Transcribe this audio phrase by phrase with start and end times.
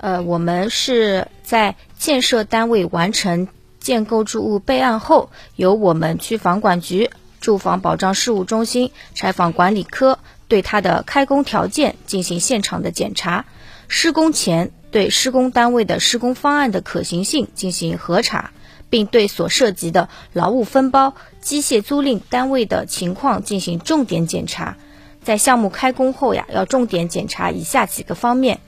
[0.00, 3.48] 呃，我们是在建设单位完成
[3.80, 10.18] 建构筑物备案后，由我们区房管局住房保障事务中心拆房管理科
[10.48, 13.44] 对它的开工条件进行现场的检查，
[13.88, 18.52] 施工前对施工单位的施工方案的可行性进行核查，
[18.88, 24.78] 并对所涉及的劳务分包、机械租赁单位的情况进行重点检查。
[25.22, 28.60] 在项目开工后呀，要重点检查以下几个方面。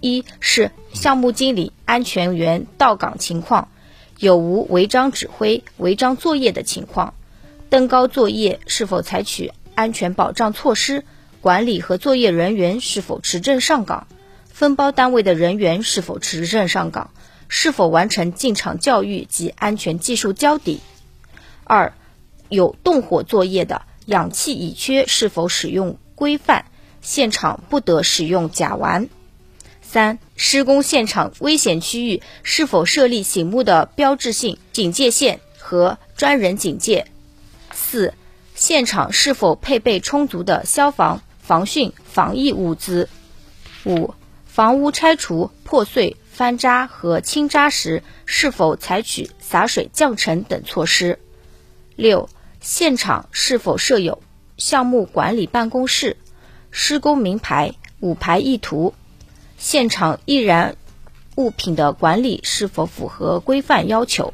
[0.00, 3.68] 一是项目经理、安全员到岗情况，
[4.18, 7.14] 有无违章指挥、违章作业的情况；
[7.68, 11.04] 登高作业是否采取安全保障措施，
[11.40, 14.06] 管理和作业人员是否持证上岗，
[14.48, 17.10] 分包单位的人员是否持证上岗，
[17.48, 20.80] 是否完成进场教育及安全技术交底。
[21.64, 21.92] 二，
[22.48, 26.64] 有动火作业的，氧气乙炔是否使用规范，
[27.00, 29.08] 现场不得使用甲烷。
[29.90, 37.06] 三、施工现场危险区域是否设立醒目的标志性警戒线和专人警戒？
[37.72, 38.12] 四、
[38.54, 43.08] 现场是否配备充足的消防、防汛、防疫物资？
[43.86, 44.12] 五、
[44.46, 51.18] 房屋拆除破碎、翻渣和清渣时是否采取洒水降尘等措施？
[51.96, 52.28] 六、
[52.60, 54.22] 现场是否设有
[54.58, 56.18] 项目管理办公室？
[56.70, 58.92] 施工名牌、五牌意图？
[59.58, 60.76] 现场易燃
[61.34, 64.32] 物品的管理是否符合规范要求？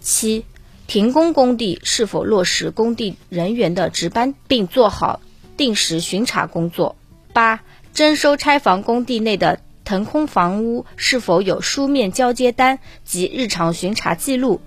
[0.00, 0.44] 七、
[0.86, 5.20] 停工工地是否落实工地人员的值班，并做好
[5.56, 6.94] 定时巡查工作？
[7.32, 14.60] 八、征收拆房工地内的腾空房屋是否有书面交接单及日常巡查记录？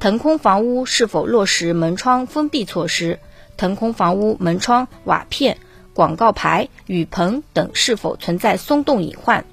[0.00, 3.20] 腾空房屋是否落实门窗封闭措施？
[3.56, 5.58] 腾空房屋门窗、瓦片。
[5.98, 9.44] 广告牌、雨棚等是否存在松动隐患？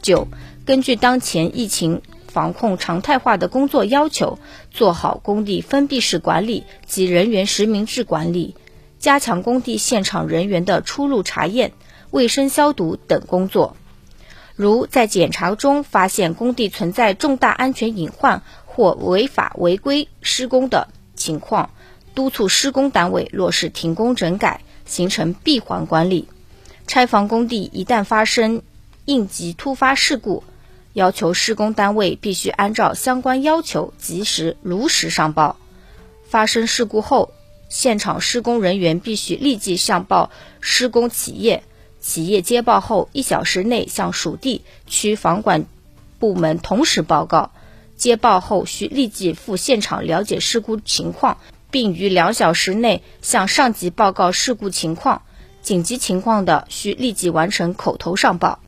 [0.00, 0.26] 九、
[0.64, 4.38] 根据当前疫情防控常态化的工作要求，
[4.70, 8.56] 做好工地封闭式管理及人员实名制管理，
[8.98, 11.72] 加强工地现场人员的出入查验、
[12.10, 13.76] 卫生消毒等工作。
[14.56, 21.68] 如在检查中发现工地存在重大安全隐患或违法违规施工的情况，
[22.14, 24.62] 督促施工单位落实停工整改。
[24.86, 26.28] 形成闭环管理，
[26.86, 28.62] 拆房工地一旦发生
[29.04, 30.44] 应急突发事故，
[30.92, 35.56] 要求施工单位必须按照相关要求及时如实上报。
[36.28, 37.32] 发生事故后，
[37.68, 41.62] 现场施工人员必须立即上报施工企业，
[42.00, 45.66] 企业接报后一小时内向属地区房管
[46.18, 47.50] 部门同时报告，
[47.96, 51.38] 接报后需立即赴现场了解事故情况。
[51.72, 55.22] 并于两小时内向上级报告事故情况，
[55.62, 58.60] 紧急情况的需立即完成口头上报。